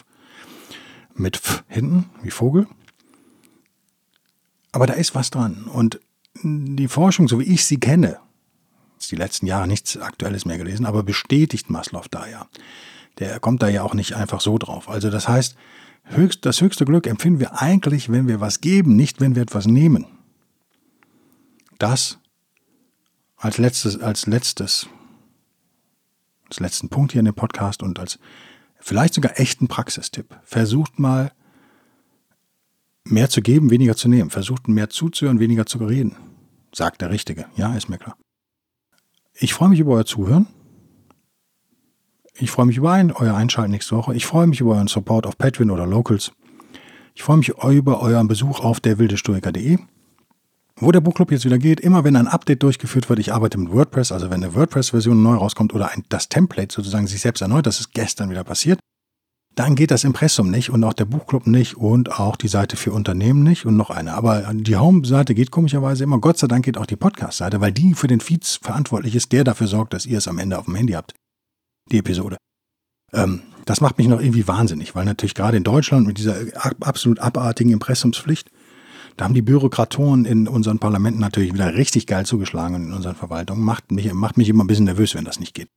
[1.14, 2.68] Mit F hinten, wie Vogel.
[4.72, 5.66] Aber da ist was dran.
[5.66, 6.00] Und
[6.44, 8.20] die Forschung, so wie ich sie kenne,
[9.08, 12.48] die letzten Jahre nichts Aktuelles mehr gelesen, aber bestätigt Maslow da ja.
[13.20, 14.90] Der kommt da ja auch nicht einfach so drauf.
[14.90, 15.56] Also das heißt,
[16.06, 19.66] höchst, das höchste Glück empfinden wir eigentlich, wenn wir was geben, nicht wenn wir etwas
[19.66, 20.06] nehmen.
[21.78, 22.20] Das
[23.38, 24.88] als letztes, als letztes,
[26.48, 28.20] als letzten Punkt hier in dem Podcast und als
[28.80, 30.38] vielleicht sogar echten Praxistipp.
[30.44, 31.32] Versucht mal
[33.04, 34.30] mehr zu geben, weniger zu nehmen.
[34.30, 36.16] Versucht mehr zuzuhören, weniger zu reden.
[36.74, 37.46] Sagt der Richtige.
[37.56, 38.16] Ja, ist mir klar.
[39.44, 40.46] Ich freue mich über euer Zuhören.
[42.36, 44.14] Ich freue mich über ein, euer Einschalten nächste Woche.
[44.14, 46.32] Ich freue mich über euren Support auf Patreon oder Locals.
[47.16, 49.80] Ich freue mich über euren Besuch auf derwildestoiker.de.
[50.76, 53.72] Wo der Buchclub jetzt wieder geht, immer wenn ein Update durchgeführt wird, ich arbeite mit
[53.72, 57.66] WordPress, also wenn eine WordPress-Version neu rauskommt oder ein, das Template sozusagen sich selbst erneut,
[57.66, 58.80] das ist gestern wieder passiert,
[59.56, 62.94] dann geht das Impressum nicht und auch der Buchclub nicht und auch die Seite für
[62.94, 64.14] Unternehmen nicht und noch eine.
[64.14, 66.20] Aber die Home-Seite geht komischerweise immer.
[66.20, 69.44] Gott sei Dank geht auch die Podcast-Seite, weil die für den Feeds verantwortlich ist, der
[69.44, 71.14] dafür sorgt, dass ihr es am Ende auf dem Handy habt.
[71.92, 72.38] Die Episode.
[73.14, 76.38] Ähm, das macht mich noch irgendwie wahnsinnig, weil natürlich gerade in Deutschland mit dieser
[76.80, 78.50] absolut abartigen Impressumspflicht,
[79.18, 83.16] da haben die Bürokratoren in unseren Parlamenten natürlich wieder richtig geil zugeschlagen und in unseren
[83.16, 83.64] Verwaltungen.
[83.64, 85.68] Macht mich, macht mich immer ein bisschen nervös, wenn das nicht geht.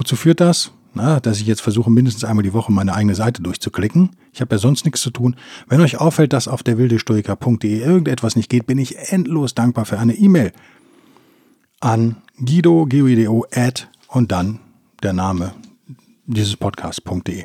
[0.00, 0.72] Wozu führt das?
[0.94, 4.10] Na, dass ich jetzt versuche, mindestens einmal die Woche meine eigene Seite durchzuklicken.
[4.32, 5.36] Ich habe ja sonst nichts zu tun.
[5.66, 9.98] Wenn euch auffällt, dass auf der wildestoiker.de irgendetwas nicht geht, bin ich endlos dankbar für
[9.98, 10.52] eine E-Mail
[11.80, 14.60] an guido, guido, at und dann
[15.02, 15.54] der Name
[16.26, 17.44] dieses Podcast.de.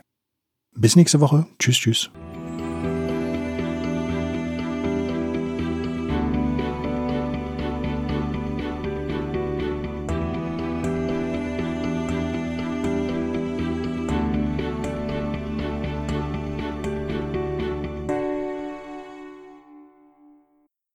[0.76, 1.48] Bis nächste Woche.
[1.58, 2.12] Tschüss, tschüss.